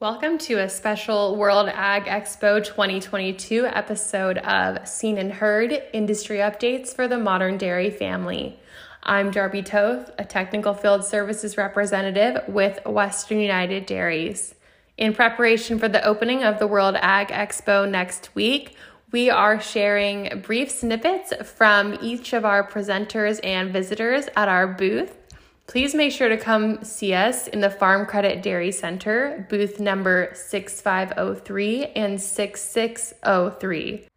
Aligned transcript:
Welcome 0.00 0.38
to 0.38 0.54
a 0.54 0.68
special 0.70 1.36
World 1.36 1.68
Ag 1.68 2.06
Expo 2.06 2.64
2022 2.64 3.66
episode 3.66 4.38
of 4.38 4.88
Seen 4.88 5.18
and 5.18 5.30
Heard 5.30 5.82
Industry 5.92 6.38
Updates 6.38 6.96
for 6.96 7.06
the 7.06 7.18
Modern 7.18 7.58
Dairy 7.58 7.90
Family. 7.90 8.58
I'm 9.02 9.30
Darby 9.30 9.62
Toth, 9.62 10.10
a 10.16 10.24
technical 10.24 10.72
field 10.72 11.04
services 11.04 11.58
representative 11.58 12.48
with 12.48 12.78
Western 12.86 13.40
United 13.40 13.84
Dairies. 13.84 14.54
In 14.96 15.12
preparation 15.12 15.78
for 15.78 15.90
the 15.90 16.02
opening 16.02 16.44
of 16.44 16.58
the 16.58 16.66
World 16.66 16.96
Ag 16.98 17.28
Expo 17.28 17.86
next 17.86 18.34
week, 18.34 18.76
we 19.12 19.28
are 19.28 19.60
sharing 19.60 20.40
brief 20.40 20.70
snippets 20.70 21.34
from 21.44 21.98
each 22.00 22.32
of 22.32 22.46
our 22.46 22.66
presenters 22.66 23.38
and 23.44 23.70
visitors 23.70 24.28
at 24.34 24.48
our 24.48 24.66
booth 24.66 25.18
Please 25.70 25.94
make 25.94 26.10
sure 26.10 26.28
to 26.28 26.36
come 26.36 26.82
see 26.82 27.14
us 27.14 27.46
in 27.46 27.60
the 27.60 27.70
Farm 27.70 28.04
Credit 28.04 28.42
Dairy 28.42 28.72
Center, 28.72 29.46
booth 29.48 29.78
number 29.78 30.32
6503 30.34 31.86
and 31.94 32.20
6603. 32.20 34.08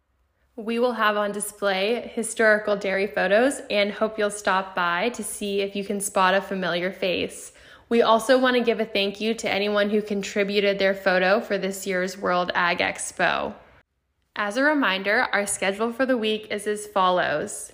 We 0.56 0.78
will 0.80 0.94
have 0.94 1.16
on 1.16 1.30
display 1.30 2.10
historical 2.12 2.74
dairy 2.74 3.06
photos 3.06 3.60
and 3.70 3.92
hope 3.92 4.18
you'll 4.18 4.32
stop 4.32 4.74
by 4.74 5.10
to 5.10 5.22
see 5.22 5.60
if 5.60 5.76
you 5.76 5.84
can 5.84 6.00
spot 6.00 6.34
a 6.34 6.40
familiar 6.40 6.90
face. 6.90 7.52
We 7.88 8.02
also 8.02 8.36
want 8.36 8.56
to 8.56 8.64
give 8.64 8.80
a 8.80 8.84
thank 8.84 9.20
you 9.20 9.32
to 9.34 9.48
anyone 9.48 9.90
who 9.90 10.02
contributed 10.02 10.80
their 10.80 10.92
photo 10.92 11.40
for 11.40 11.56
this 11.56 11.86
year's 11.86 12.18
World 12.18 12.50
Ag 12.56 12.78
Expo. 12.78 13.54
As 14.34 14.56
a 14.56 14.64
reminder, 14.64 15.28
our 15.32 15.46
schedule 15.46 15.92
for 15.92 16.04
the 16.04 16.18
week 16.18 16.48
is 16.50 16.66
as 16.66 16.88
follows. 16.88 17.70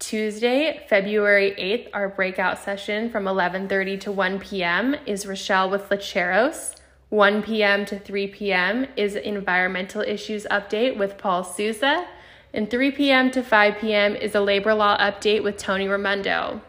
Tuesday, 0.00 0.84
February 0.88 1.54
8th, 1.56 1.88
our 1.94 2.08
breakout 2.08 2.58
session 2.58 3.10
from 3.10 3.24
11:30 3.24 4.00
to 4.00 4.12
1 4.12 4.40
p.m. 4.40 4.96
is 5.06 5.24
Rochelle 5.24 5.70
with 5.70 5.88
Lecheros. 5.88 6.74
1 7.10 7.42
p.m. 7.44 7.86
to 7.86 7.98
3 7.98 8.26
p.m. 8.26 8.86
is 8.96 9.14
environmental 9.14 10.02
issues 10.02 10.46
update 10.50 10.98
with 10.98 11.16
Paul 11.16 11.44
Sousa, 11.44 12.06
and 12.52 12.68
3 12.68 12.90
p.m. 12.90 13.30
to 13.30 13.42
5 13.42 13.78
p.m. 13.78 14.16
is 14.16 14.34
a 14.34 14.40
labor 14.40 14.74
law 14.74 14.98
update 14.98 15.44
with 15.44 15.56
Tony 15.56 15.86
Raimondo. 15.86 16.60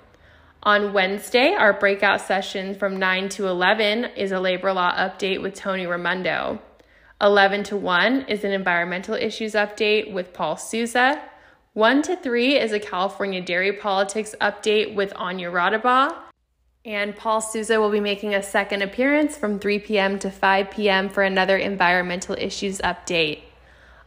On 0.61 0.93
Wednesday, 0.93 1.53
our 1.53 1.73
breakout 1.73 2.21
session 2.21 2.75
from 2.75 2.97
9 2.97 3.29
to 3.29 3.47
11 3.47 4.05
is 4.15 4.31
a 4.31 4.39
labor 4.39 4.71
law 4.71 4.93
update 4.95 5.41
with 5.41 5.55
Tony 5.55 5.87
Raimondo. 5.87 6.59
11 7.19 7.63
to 7.63 7.77
1 7.77 8.25
is 8.27 8.43
an 8.43 8.51
environmental 8.51 9.15
issues 9.15 9.53
update 9.53 10.13
with 10.13 10.31
Paul 10.31 10.57
Sousa. 10.57 11.21
1 11.75 12.03
to 12.03 12.15
3 12.15 12.57
is 12.57 12.71
a 12.71 12.79
California 12.79 13.41
dairy 13.41 13.73
politics 13.73 14.33
update 14.39 14.95
with 14.95 15.13
Anja 15.15 15.51
Raudabaugh. 15.51 16.15
And 16.85 17.13
Paul 17.17 17.41
Sousa 17.41 17.81
will 17.81 17.89
be 17.91 17.99
making 17.99 18.33
a 18.33 18.41
second 18.41 18.81
appearance 18.81 19.35
from 19.35 19.59
3 19.59 19.79
p.m. 19.79 20.17
to 20.19 20.31
5 20.31 20.71
p.m. 20.71 21.09
for 21.09 21.21
another 21.21 21.57
environmental 21.57 22.33
issues 22.39 22.79
update. 22.79 23.41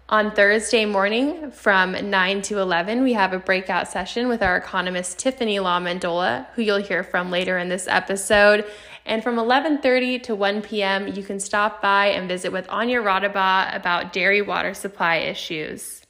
On 0.09 0.31
Thursday 0.31 0.87
morning 0.87 1.51
from 1.51 1.93
9 2.09 2.41
to 2.41 2.59
11, 2.59 3.03
we 3.03 3.13
have 3.13 3.35
a 3.35 3.39
breakout 3.39 3.87
session 3.87 4.29
with 4.29 4.43
our 4.43 4.57
economist 4.57 5.19
Tiffany 5.19 5.59
La 5.59 5.79
Mandola, 5.79 6.47
who 6.55 6.63
you'll 6.63 6.79
hear 6.79 7.05
from 7.05 7.31
later 7.31 7.59
in 7.59 7.69
this 7.69 7.87
episode. 7.87 8.65
And 9.05 9.23
from 9.23 9.37
11:30 9.37 10.23
to 10.23 10.35
1 10.35 10.63
p.m., 10.63 11.09
you 11.09 11.23
can 11.23 11.39
stop 11.39 11.83
by 11.83 12.07
and 12.07 12.29
visit 12.29 12.51
with 12.51 12.67
Anja 12.69 13.05
Raudabaugh 13.05 13.77
about 13.77 14.15
dairy 14.15 14.41
water 14.41 14.73
supply 14.73 15.17
issues. 15.17 16.01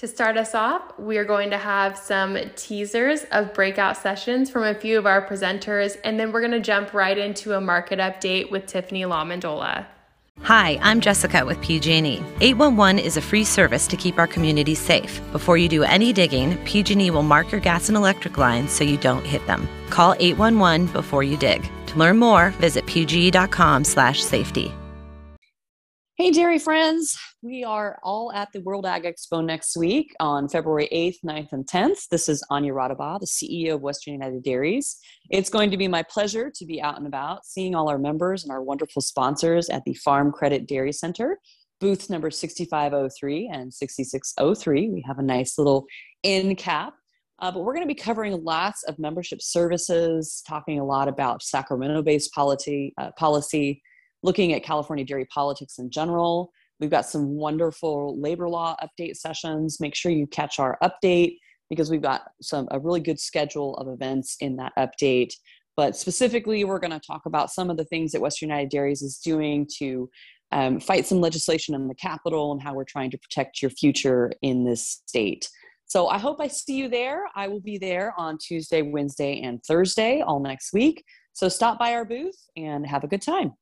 To 0.00 0.08
start 0.08 0.38
us 0.38 0.54
off, 0.54 0.98
we 0.98 1.18
are 1.18 1.26
going 1.26 1.50
to 1.50 1.58
have 1.58 1.98
some 1.98 2.38
teasers 2.56 3.24
of 3.32 3.52
breakout 3.52 3.98
sessions 3.98 4.48
from 4.48 4.62
a 4.62 4.72
few 4.72 4.96
of 4.98 5.04
our 5.04 5.28
presenters, 5.28 5.98
and 6.02 6.18
then 6.18 6.32
we're 6.32 6.40
going 6.40 6.52
to 6.52 6.60
jump 6.60 6.94
right 6.94 7.18
into 7.18 7.52
a 7.52 7.60
market 7.60 7.98
update 7.98 8.50
with 8.50 8.64
Tiffany 8.64 9.04
La 9.04 9.26
Mandola. 9.26 9.84
Hi, 10.40 10.78
I'm 10.80 11.02
Jessica 11.02 11.44
with 11.44 11.60
PG&E. 11.60 12.22
811 12.40 12.98
is 12.98 13.18
a 13.18 13.20
free 13.20 13.44
service 13.44 13.86
to 13.88 13.96
keep 13.98 14.16
our 14.16 14.26
communities 14.26 14.78
safe. 14.78 15.20
Before 15.32 15.58
you 15.58 15.68
do 15.68 15.82
any 15.82 16.14
digging, 16.14 16.56
PG&E 16.64 17.10
will 17.10 17.22
mark 17.22 17.52
your 17.52 17.60
gas 17.60 17.90
and 17.90 17.96
electric 17.98 18.38
lines 18.38 18.72
so 18.72 18.84
you 18.84 18.96
don't 18.96 19.26
hit 19.26 19.46
them. 19.46 19.68
Call 19.90 20.14
811 20.18 20.86
before 20.94 21.22
you 21.22 21.36
dig. 21.36 21.68
To 21.88 21.98
learn 21.98 22.16
more, 22.16 22.52
visit 22.52 22.86
pge.com/safety. 22.86 24.72
Hey, 26.20 26.30
dairy 26.30 26.58
friends. 26.58 27.18
We 27.40 27.64
are 27.64 27.98
all 28.02 28.30
at 28.30 28.52
the 28.52 28.60
World 28.60 28.84
Ag 28.84 29.04
Expo 29.04 29.42
next 29.42 29.74
week 29.74 30.14
on 30.20 30.50
February 30.50 30.86
8th, 30.92 31.16
9th, 31.24 31.52
and 31.52 31.66
10th. 31.66 32.08
This 32.10 32.28
is 32.28 32.44
Anja 32.52 32.72
Raudabaugh, 32.72 33.20
the 33.20 33.26
CEO 33.26 33.76
of 33.76 33.80
Western 33.80 34.12
United 34.12 34.42
Dairies. 34.42 34.98
It's 35.30 35.48
going 35.48 35.70
to 35.70 35.78
be 35.78 35.88
my 35.88 36.02
pleasure 36.02 36.52
to 36.54 36.66
be 36.66 36.82
out 36.82 36.98
and 36.98 37.06
about 37.06 37.46
seeing 37.46 37.74
all 37.74 37.88
our 37.88 37.96
members 37.96 38.42
and 38.42 38.52
our 38.52 38.62
wonderful 38.62 39.00
sponsors 39.00 39.70
at 39.70 39.82
the 39.86 39.94
Farm 39.94 40.30
Credit 40.30 40.68
Dairy 40.68 40.92
Center, 40.92 41.38
booth 41.80 42.10
number 42.10 42.30
6503 42.30 43.50
and 43.50 43.72
6603. 43.72 44.90
We 44.90 45.02
have 45.06 45.20
a 45.20 45.22
nice 45.22 45.56
little 45.56 45.86
end 46.22 46.58
cap. 46.58 46.92
Uh, 47.38 47.50
but 47.50 47.60
we're 47.60 47.72
going 47.72 47.88
to 47.88 47.94
be 47.94 47.94
covering 47.94 48.44
lots 48.44 48.82
of 48.82 48.98
membership 48.98 49.40
services, 49.40 50.42
talking 50.46 50.80
a 50.80 50.84
lot 50.84 51.08
about 51.08 51.42
Sacramento 51.42 52.02
based 52.02 52.30
uh, 52.36 53.10
policy 53.16 53.80
looking 54.22 54.52
at 54.52 54.62
California 54.62 55.04
dairy 55.04 55.26
politics 55.26 55.78
in 55.78 55.90
general. 55.90 56.52
We've 56.78 56.90
got 56.90 57.06
some 57.06 57.36
wonderful 57.36 58.20
labor 58.20 58.48
law 58.48 58.76
update 58.82 59.16
sessions. 59.16 59.80
Make 59.80 59.94
sure 59.94 60.12
you 60.12 60.26
catch 60.26 60.58
our 60.58 60.78
update 60.82 61.36
because 61.68 61.90
we've 61.90 62.02
got 62.02 62.22
some 62.42 62.66
a 62.70 62.78
really 62.78 63.00
good 63.00 63.20
schedule 63.20 63.76
of 63.76 63.88
events 63.88 64.36
in 64.40 64.56
that 64.56 64.72
update. 64.78 65.32
But 65.76 65.96
specifically, 65.96 66.64
we're 66.64 66.78
going 66.78 66.90
to 66.90 67.00
talk 67.00 67.26
about 67.26 67.50
some 67.50 67.70
of 67.70 67.76
the 67.76 67.84
things 67.84 68.12
that 68.12 68.20
Western 68.20 68.48
United 68.48 68.70
Dairies 68.70 69.02
is 69.02 69.18
doing 69.18 69.68
to 69.78 70.10
um, 70.52 70.80
fight 70.80 71.06
some 71.06 71.20
legislation 71.20 71.74
in 71.74 71.86
the 71.86 71.94
Capitol 71.94 72.52
and 72.52 72.60
how 72.60 72.74
we're 72.74 72.84
trying 72.84 73.10
to 73.12 73.18
protect 73.18 73.62
your 73.62 73.70
future 73.70 74.32
in 74.42 74.64
this 74.64 75.02
state. 75.06 75.48
So 75.86 76.08
I 76.08 76.18
hope 76.18 76.40
I 76.40 76.48
see 76.48 76.76
you 76.76 76.88
there. 76.88 77.24
I 77.34 77.48
will 77.48 77.60
be 77.60 77.78
there 77.78 78.14
on 78.16 78.38
Tuesday, 78.38 78.82
Wednesday, 78.82 79.40
and 79.40 79.62
Thursday 79.64 80.20
all 80.20 80.40
next 80.40 80.72
week. 80.72 81.04
So 81.32 81.48
stop 81.48 81.78
by 81.78 81.94
our 81.94 82.04
booth 82.04 82.36
and 82.56 82.86
have 82.86 83.04
a 83.04 83.08
good 83.08 83.22
time. 83.22 83.54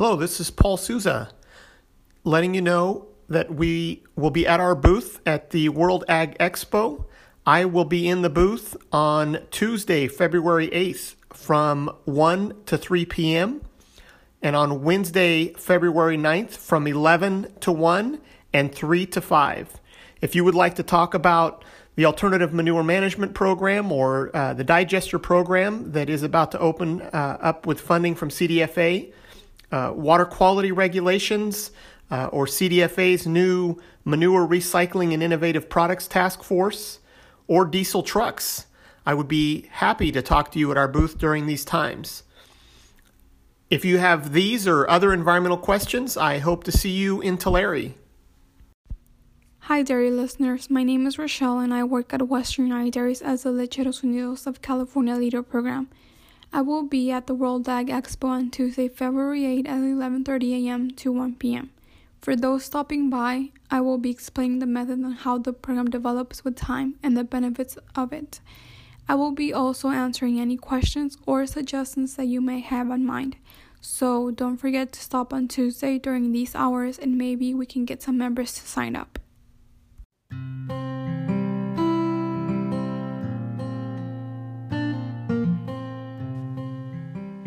Hello, 0.00 0.14
this 0.14 0.38
is 0.38 0.48
Paul 0.52 0.76
Sousa, 0.76 1.30
letting 2.22 2.54
you 2.54 2.62
know 2.62 3.08
that 3.28 3.52
we 3.52 4.04
will 4.14 4.30
be 4.30 4.46
at 4.46 4.60
our 4.60 4.76
booth 4.76 5.20
at 5.26 5.50
the 5.50 5.70
World 5.70 6.04
Ag 6.06 6.38
Expo. 6.38 7.06
I 7.44 7.64
will 7.64 7.84
be 7.84 8.06
in 8.06 8.22
the 8.22 8.30
booth 8.30 8.76
on 8.92 9.40
Tuesday, 9.50 10.06
February 10.06 10.68
8th 10.68 11.16
from 11.30 11.90
1 12.04 12.54
to 12.66 12.78
3 12.78 13.06
p.m. 13.06 13.60
and 14.40 14.54
on 14.54 14.84
Wednesday, 14.84 15.52
February 15.54 16.16
9th 16.16 16.50
from 16.50 16.86
11 16.86 17.54
to 17.58 17.72
1 17.72 18.20
and 18.52 18.72
3 18.72 19.04
to 19.06 19.20
5. 19.20 19.80
If 20.20 20.36
you 20.36 20.44
would 20.44 20.54
like 20.54 20.76
to 20.76 20.84
talk 20.84 21.12
about 21.12 21.64
the 21.96 22.04
alternative 22.04 22.52
manure 22.52 22.84
management 22.84 23.34
program 23.34 23.90
or 23.90 24.30
uh, 24.32 24.54
the 24.54 24.62
digester 24.62 25.18
program 25.18 25.90
that 25.90 26.08
is 26.08 26.22
about 26.22 26.52
to 26.52 26.58
open 26.60 27.02
uh, 27.02 27.38
up 27.40 27.66
with 27.66 27.80
funding 27.80 28.14
from 28.14 28.28
CDFA, 28.28 29.12
uh, 29.70 29.92
water 29.94 30.24
quality 30.24 30.72
regulations 30.72 31.70
uh, 32.10 32.26
or 32.26 32.46
CDFA's 32.46 33.26
new 33.26 33.80
Manure 34.04 34.46
Recycling 34.46 35.12
and 35.12 35.22
Innovative 35.22 35.68
Products 35.68 36.08
Task 36.08 36.42
Force, 36.42 37.00
or 37.46 37.64
diesel 37.64 38.02
trucks. 38.02 38.66
I 39.04 39.14
would 39.14 39.28
be 39.28 39.66
happy 39.70 40.12
to 40.12 40.22
talk 40.22 40.52
to 40.52 40.58
you 40.58 40.70
at 40.70 40.76
our 40.76 40.88
booth 40.88 41.18
during 41.18 41.46
these 41.46 41.64
times. 41.64 42.22
If 43.70 43.84
you 43.84 43.98
have 43.98 44.32
these 44.32 44.66
or 44.66 44.88
other 44.88 45.12
environmental 45.12 45.58
questions, 45.58 46.16
I 46.16 46.38
hope 46.38 46.64
to 46.64 46.72
see 46.72 46.90
you 46.90 47.20
in 47.20 47.36
Tulare. 47.36 47.92
Hi, 49.60 49.82
dairy 49.82 50.10
listeners. 50.10 50.70
My 50.70 50.82
name 50.82 51.06
is 51.06 51.18
Rochelle, 51.18 51.58
and 51.58 51.74
I 51.74 51.84
work 51.84 52.14
at 52.14 52.26
Western 52.28 52.68
United 52.68 52.94
Dairies 52.94 53.20
as 53.20 53.42
the 53.42 53.50
Lecheros 53.50 54.00
Unidos 54.00 54.46
of 54.46 54.62
California 54.62 55.14
Leader 55.14 55.42
Program. 55.42 55.88
I 56.52 56.62
will 56.62 56.82
be 56.82 57.10
at 57.10 57.26
the 57.26 57.34
World 57.34 57.68
Ag 57.68 57.88
Expo 57.88 58.28
on 58.28 58.50
Tuesday, 58.50 58.88
February 58.88 59.44
8 59.44 59.66
at 59.66 59.80
11:30 59.80 60.66
a.m. 60.66 60.90
to 60.92 61.12
1 61.12 61.34
p.m. 61.36 61.70
For 62.22 62.34
those 62.34 62.64
stopping 62.64 63.10
by, 63.10 63.50
I 63.70 63.80
will 63.80 63.98
be 63.98 64.10
explaining 64.10 64.58
the 64.58 64.66
method 64.66 64.98
and 64.98 65.14
how 65.14 65.38
the 65.38 65.52
program 65.52 65.90
develops 65.90 66.44
with 66.44 66.56
time 66.56 66.94
and 67.02 67.16
the 67.16 67.22
benefits 67.22 67.76
of 67.94 68.12
it. 68.12 68.40
I 69.08 69.14
will 69.14 69.32
be 69.32 69.52
also 69.52 69.90
answering 69.90 70.40
any 70.40 70.56
questions 70.56 71.16
or 71.26 71.46
suggestions 71.46 72.16
that 72.16 72.26
you 72.26 72.40
may 72.40 72.60
have 72.60 72.90
in 72.90 73.06
mind. 73.06 73.36
So 73.80 74.30
don't 74.30 74.56
forget 74.56 74.92
to 74.92 75.00
stop 75.00 75.32
on 75.32 75.48
Tuesday 75.48 75.98
during 75.98 76.32
these 76.32 76.54
hours 76.54 76.98
and 76.98 77.16
maybe 77.16 77.54
we 77.54 77.66
can 77.66 77.84
get 77.84 78.02
some 78.02 78.18
members 78.18 78.52
to 78.54 78.60
sign 78.60 78.96
up. 78.96 79.18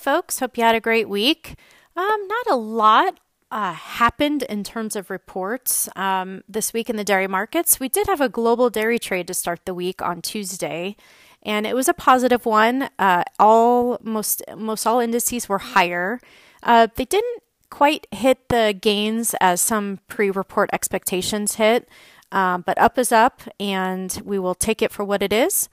Folks. 0.00 0.38
Hope 0.38 0.56
you 0.56 0.64
had 0.64 0.74
a 0.74 0.80
great 0.80 1.08
week. 1.08 1.56
Um, 1.96 2.26
not 2.26 2.46
a 2.50 2.56
lot 2.56 3.20
uh, 3.50 3.74
happened 3.74 4.42
in 4.44 4.64
terms 4.64 4.96
of 4.96 5.10
reports 5.10 5.88
um, 5.94 6.42
this 6.48 6.72
week 6.72 6.88
in 6.88 6.96
the 6.96 7.04
dairy 7.04 7.26
markets. 7.26 7.78
We 7.78 7.88
did 7.88 8.06
have 8.06 8.20
a 8.20 8.28
global 8.28 8.70
dairy 8.70 8.98
trade 8.98 9.26
to 9.26 9.34
start 9.34 9.60
the 9.66 9.74
week 9.74 10.00
on 10.00 10.22
Tuesday, 10.22 10.96
and 11.42 11.66
it 11.66 11.74
was 11.74 11.88
a 11.88 11.94
positive 11.94 12.46
one. 12.46 12.88
Uh, 12.98 13.24
all 13.38 13.98
most 14.02 14.42
most 14.56 14.86
all 14.86 15.00
indices 15.00 15.48
were 15.48 15.58
higher. 15.58 16.20
Uh, 16.62 16.88
they 16.94 17.04
didn't 17.04 17.42
quite 17.68 18.06
hit 18.10 18.48
the 18.48 18.76
gains 18.80 19.34
as 19.40 19.60
some 19.60 20.00
pre-report 20.08 20.70
expectations 20.72 21.56
hit, 21.56 21.88
um, 22.32 22.62
but 22.62 22.78
up 22.78 22.98
is 22.98 23.12
up, 23.12 23.42
and 23.58 24.22
we 24.24 24.38
will 24.38 24.54
take 24.54 24.80
it 24.80 24.92
for 24.92 25.04
what 25.04 25.22
it 25.22 25.32
is. 25.32 25.68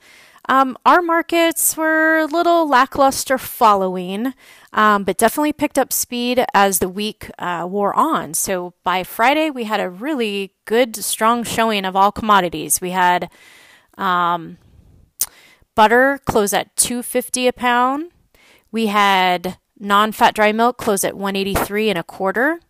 Um, 0.50 0.78
our 0.86 1.02
markets 1.02 1.76
were 1.76 2.20
a 2.20 2.24
little 2.24 2.66
lackluster 2.66 3.36
following, 3.36 4.32
um, 4.72 5.04
but 5.04 5.18
definitely 5.18 5.52
picked 5.52 5.78
up 5.78 5.92
speed 5.92 6.44
as 6.54 6.78
the 6.78 6.88
week 6.88 7.30
uh, 7.38 7.66
wore 7.68 7.94
on. 7.94 8.32
So 8.32 8.72
by 8.82 9.04
Friday, 9.04 9.50
we 9.50 9.64
had 9.64 9.78
a 9.78 9.90
really 9.90 10.54
good, 10.64 10.96
strong 10.96 11.44
showing 11.44 11.84
of 11.84 11.94
all 11.94 12.10
commodities. 12.10 12.80
We 12.80 12.92
had 12.92 13.30
um, 13.98 14.56
butter 15.74 16.18
close 16.24 16.54
at 16.54 16.74
250 16.76 17.48
a 17.48 17.52
pound. 17.52 18.10
We 18.72 18.86
had 18.86 19.58
non-fat 19.78 20.34
dry 20.34 20.52
milk 20.52 20.78
close 20.78 21.04
at 21.04 21.14
183 21.14 21.90
and 21.90 21.98
a 21.98 22.02
quarter. 22.02 22.60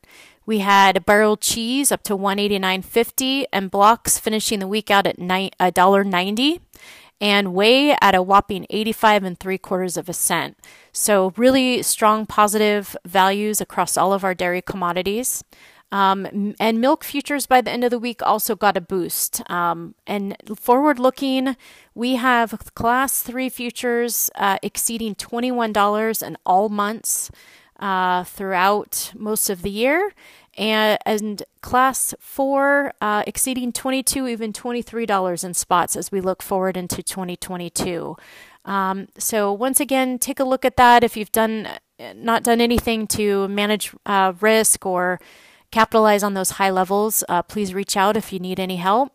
We 0.45 0.61
had 0.61 1.05
barrel 1.07 1.37
cheese 1.37 1.93
up 1.93 2.03
to 2.05 2.17
189.50 2.17 3.45
and 3.53 3.71
blocks 3.71 4.19
finishing 4.19 4.59
the 4.59 4.67
week 4.67 4.91
out 4.91 5.07
at 5.07 5.19
$1.90 5.19 6.61
and 7.21 7.55
weigh 7.55 7.97
at 8.01 8.15
a 8.15 8.23
whopping 8.23 8.67
85 8.71 9.25
and 9.25 9.39
three 9.39 9.59
quarters 9.59 9.97
of 9.97 10.09
a 10.09 10.13
cent. 10.13 10.57
So 10.93 11.33
really 11.37 11.83
strong 11.83 12.27
positive 12.27 12.97
values 13.05 13.61
across 13.61 13.97
all 13.97 14.13
of 14.13 14.25
our 14.25 14.35
dairy 14.35 14.63
commodities. 14.63 15.43
Um, 15.91 16.55
and 16.61 16.81
milk 16.81 17.03
futures 17.03 17.47
by 17.47 17.63
the 17.63 17.71
end 17.71 17.83
of 17.83 17.91
the 17.91 17.99
week 17.99 18.23
also 18.23 18.55
got 18.55 18.77
a 18.77 18.81
boost. 18.81 19.41
Um, 19.51 19.95
and 20.07 20.37
forward 20.55 20.99
looking, 20.99 21.57
we 21.95 22.17
have 22.17 22.59
class 22.75 23.23
three 23.23 23.49
futures 23.49 24.31
uh, 24.35 24.59
exceeding 24.63 25.15
$21 25.15 26.27
in 26.27 26.37
all 26.45 26.69
months 26.69 27.31
uh, 27.81 28.25
throughout 28.25 29.13
most 29.17 29.49
of 29.49 29.63
the 29.63 29.71
year. 29.71 30.13
And, 30.59 30.99
and 31.07 31.43
class 31.61 32.15
four 32.19 32.93
uh, 33.01 33.23
exceeding 33.29 33.73
22 33.73 34.27
even 34.27 34.53
$23 34.53 35.45
in 35.45 35.55
spots 35.55 35.95
as 35.95 36.11
we 36.11 36.21
look 36.21 36.43
forward 36.43 36.77
into 36.77 37.01
2022 37.01 38.17
um, 38.65 39.07
so 39.17 39.53
once 39.53 39.79
again 39.79 40.19
take 40.19 40.41
a 40.41 40.45
look 40.45 40.65
at 40.65 40.77
that 40.77 41.05
if 41.05 41.17
you've 41.17 41.31
done 41.31 41.69
not 42.15 42.43
done 42.45 42.61
anything 42.61 43.07
to 43.09 43.49
manage 43.49 43.93
uh, 44.07 44.33
risk 44.41 44.87
or 44.87 45.21
capitalize 45.71 46.23
on 46.23 46.35
those 46.35 46.53
high 46.53 46.71
levels, 46.71 47.25
uh, 47.29 47.43
please 47.43 47.75
reach 47.75 47.97
out 47.97 48.17
if 48.17 48.33
you 48.33 48.39
need 48.39 48.61
any 48.61 48.77
help. 48.77 49.13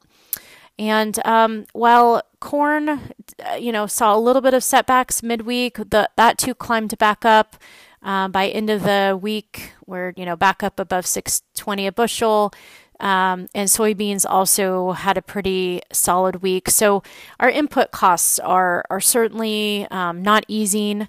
And 0.78 1.24
um, 1.26 1.66
while 1.74 2.24
corn, 2.40 2.90
uh, 2.90 3.56
you 3.60 3.72
know, 3.72 3.86
saw 3.86 4.16
a 4.16 4.20
little 4.20 4.42
bit 4.42 4.54
of 4.54 4.64
setbacks 4.64 5.22
midweek, 5.22 5.78
the, 5.78 6.10
that 6.16 6.38
too 6.38 6.56
climbed 6.56 6.98
back 6.98 7.26
up. 7.26 7.56
Uh, 8.04 8.28
by 8.28 8.48
end 8.48 8.70
of 8.70 8.84
the 8.84 9.18
week, 9.20 9.74
we're 9.86 10.14
you 10.18 10.26
know 10.26 10.36
back 10.36 10.62
up 10.64 10.80
above 10.80 11.06
620 11.06 11.88
a 11.88 11.92
bushel. 11.92 12.54
Um, 13.00 13.48
and 13.54 13.68
soybeans 13.68 14.26
also 14.28 14.92
had 14.92 15.18
a 15.18 15.22
pretty 15.22 15.82
solid 15.92 16.42
week. 16.42 16.70
So 16.70 17.04
our 17.40 17.50
input 17.50 17.92
costs 17.92 18.40
are 18.40 18.86
are 18.90 19.02
certainly 19.02 19.88
um, 19.90 20.22
not 20.22 20.46
easing 20.48 21.08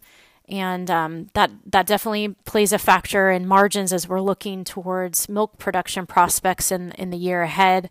and 0.49 0.91
um, 0.91 1.29
that 1.35 1.51
that 1.67 1.87
definitely 1.87 2.37
plays 2.45 2.73
a 2.73 2.79
factor 2.79 3.31
in 3.31 3.47
margins 3.47 3.93
as 3.93 4.09
we're 4.09 4.21
looking 4.21 4.65
towards 4.65 5.29
milk 5.29 5.59
production 5.59 6.07
prospects 6.07 6.71
in 6.71 6.93
in 6.93 7.11
the 7.11 7.17
year 7.17 7.43
ahead. 7.43 7.91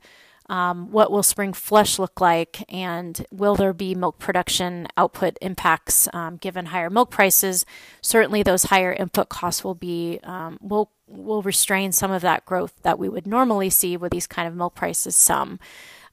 Um, 0.53 0.91
what 0.91 1.11
will 1.11 1.23
spring 1.23 1.51
flush 1.51 1.97
look 1.97 2.21
like, 2.21 2.63
and 2.71 3.25
will 3.31 3.55
there 3.55 3.73
be 3.73 3.95
milk 3.95 4.19
production 4.19 4.87
output 4.95 5.35
impacts 5.41 6.07
um, 6.13 6.37
given 6.37 6.67
higher 6.67 6.91
milk 6.91 7.09
prices? 7.09 7.65
Certainly, 8.03 8.43
those 8.43 8.65
higher 8.65 8.93
input 8.93 9.29
costs 9.29 9.63
will 9.63 9.73
be 9.73 10.19
um, 10.21 10.59
will 10.61 10.91
will 11.07 11.41
restrain 11.41 11.91
some 11.91 12.11
of 12.11 12.21
that 12.21 12.45
growth 12.45 12.73
that 12.83 12.99
we 12.99 13.09
would 13.09 13.25
normally 13.25 13.71
see 13.71 13.97
with 13.97 14.11
these 14.11 14.27
kind 14.27 14.47
of 14.47 14.53
milk 14.53 14.75
prices. 14.75 15.15
Some. 15.15 15.59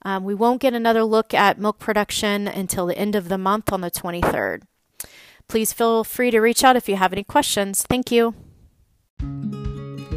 Um, 0.06 0.24
we 0.24 0.34
won't 0.34 0.62
get 0.62 0.72
another 0.72 1.04
look 1.04 1.34
at 1.34 1.60
milk 1.60 1.78
production 1.78 2.48
until 2.48 2.86
the 2.86 2.96
end 2.96 3.14
of 3.14 3.28
the 3.28 3.36
month 3.36 3.70
on 3.70 3.82
the 3.82 3.90
23rd. 3.90 4.62
Please 5.48 5.74
feel 5.74 6.02
free 6.02 6.30
to 6.30 6.40
reach 6.40 6.64
out 6.64 6.76
if 6.76 6.88
you 6.88 6.96
have 6.96 7.12
any 7.12 7.24
questions. 7.24 7.82
Thank 7.82 8.10
you. 8.10 8.34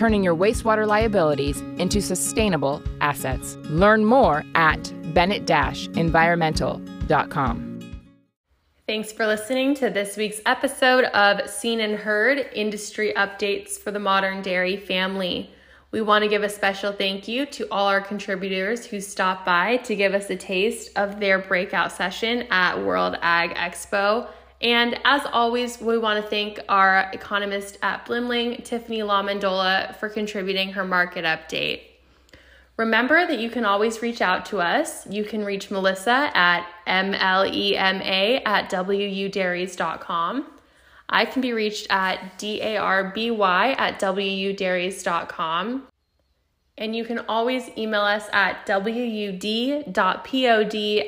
turning 0.00 0.24
your 0.24 0.34
wastewater 0.34 0.86
liabilities 0.86 1.60
into 1.76 2.00
sustainable 2.00 2.82
assets. 3.02 3.58
Learn 3.64 4.02
more 4.02 4.42
at 4.54 4.90
bennett-environmental.com. 5.12 8.00
Thanks 8.86 9.12
for 9.12 9.26
listening 9.26 9.74
to 9.74 9.90
this 9.90 10.16
week's 10.16 10.40
episode 10.46 11.04
of 11.04 11.46
Seen 11.50 11.80
and 11.80 11.96
Heard 11.96 12.48
Industry 12.54 13.12
Updates 13.14 13.78
for 13.78 13.90
the 13.90 13.98
Modern 13.98 14.40
Dairy 14.40 14.78
Family. 14.78 15.50
We 15.90 16.00
want 16.00 16.24
to 16.24 16.30
give 16.30 16.44
a 16.44 16.48
special 16.48 16.92
thank 16.92 17.28
you 17.28 17.44
to 17.44 17.68
all 17.70 17.86
our 17.86 18.00
contributors 18.00 18.86
who 18.86 19.02
stopped 19.02 19.44
by 19.44 19.76
to 19.78 19.94
give 19.94 20.14
us 20.14 20.30
a 20.30 20.36
taste 20.36 20.92
of 20.96 21.20
their 21.20 21.38
breakout 21.38 21.92
session 21.92 22.46
at 22.50 22.82
World 22.82 23.18
Ag 23.20 23.54
Expo 23.54 24.30
and 24.60 25.00
as 25.04 25.22
always, 25.32 25.80
we 25.80 25.96
want 25.96 26.22
to 26.22 26.28
thank 26.28 26.60
our 26.68 27.10
economist 27.12 27.78
at 27.82 28.04
Blimling, 28.04 28.62
Tiffany 28.62 28.98
LaMandola, 28.98 29.96
for 29.96 30.10
contributing 30.10 30.72
her 30.72 30.84
market 30.84 31.24
update. 31.24 31.80
Remember 32.76 33.26
that 33.26 33.38
you 33.38 33.50
can 33.50 33.64
always 33.64 34.02
reach 34.02 34.20
out 34.20 34.46
to 34.46 34.60
us. 34.60 35.06
You 35.06 35.24
can 35.24 35.44
reach 35.44 35.70
Melissa 35.70 36.30
at 36.34 36.66
mlema 36.86 38.42
at 38.46 38.70
wudairies.com. 38.70 40.46
I 41.08 41.24
can 41.24 41.42
be 41.42 41.52
reached 41.52 41.88
at 41.90 42.38
darby 42.38 43.30
at 43.30 44.00
wudairies.com. 44.00 45.86
And 46.78 46.96
you 46.96 47.04
can 47.04 47.18
always 47.28 47.68
email 47.76 48.00
us 48.00 48.26
at 48.32 48.66
wud.pod 48.66 49.44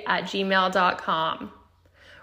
at 0.06 0.25
gmail.com. 0.25 1.52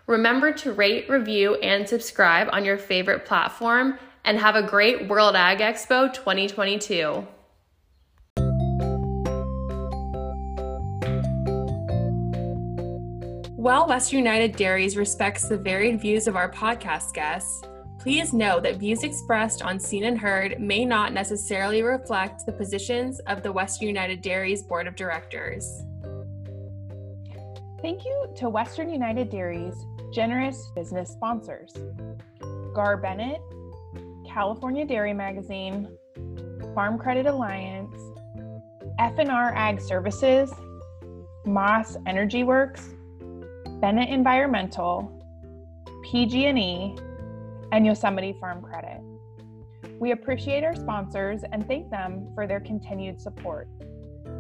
Remember 0.10 0.52
to 0.52 0.74
rate, 0.74 1.08
review, 1.08 1.54
and 1.58 1.88
subscribe 1.88 2.50
on 2.52 2.66
your 2.66 2.80
favorite 2.80 3.26
platform, 3.26 4.00
and 4.26 4.40
have 4.40 4.56
a 4.56 4.64
great 4.64 5.08
World 5.08 5.36
Ag 5.36 5.60
Expo 5.60 6.12
2022. 6.12 7.28
While 13.56 13.88
Western 13.88 14.18
United 14.18 14.56
Dairies 14.56 14.98
respects 14.98 15.48
the 15.48 15.58
varied 15.58 16.02
views 16.02 16.28
of 16.28 16.36
our 16.36 16.52
podcast 16.52 17.14
guests, 17.14 17.62
please 18.00 18.34
know 18.34 18.60
that 18.62 18.78
views 18.78 19.04
expressed 19.04 19.62
on 19.62 19.80
Seen 19.80 20.06
and 20.06 20.18
Heard 20.18 20.60
may 20.60 20.86
not 20.86 21.14
necessarily 21.14 21.84
reflect 21.84 22.48
the 22.48 22.52
positions 22.52 23.20
of 23.28 23.44
the 23.44 23.52
Western 23.52 23.88
United 23.88 24.24
Dairies 24.24 24.64
Board 24.64 24.88
of 24.88 24.96
Directors. 24.96 25.84
Thank 27.82 28.04
you 28.04 28.28
to 28.36 28.50
Western 28.50 28.90
United 28.90 29.30
Dairies 29.30 29.86
generous 30.12 30.70
business 30.76 31.12
sponsors 31.12 31.72
Gar 32.74 32.98
Bennett, 32.98 33.42
California 34.28 34.86
Dairy 34.86 35.14
Magazine, 35.14 35.88
Farm 36.76 36.98
Credit 36.98 37.26
Alliance, 37.26 37.96
FNR 39.00 39.56
Ag 39.56 39.80
Services, 39.80 40.52
Maas 41.46 41.96
Energy 42.06 42.44
Works, 42.44 42.90
Bennett 43.80 44.10
Environmental, 44.10 45.18
PG&E, 46.04 46.98
and 47.72 47.86
Yosemite 47.86 48.36
Farm 48.42 48.62
Credit. 48.62 49.00
We 50.00 50.12
appreciate 50.12 50.66
our 50.66 50.76
sponsors 50.76 51.44
and 51.54 51.66
thank 51.66 51.90
them 51.90 52.30
for 52.36 52.46
their 52.46 52.60
continued 52.60 53.22
support. 53.22 53.70